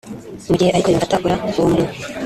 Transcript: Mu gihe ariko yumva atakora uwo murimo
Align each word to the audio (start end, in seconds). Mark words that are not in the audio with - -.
Mu 0.49 0.55
gihe 0.59 0.69
ariko 0.71 0.87
yumva 0.89 1.05
atakora 1.07 1.35
uwo 1.57 1.67
murimo 1.71 1.93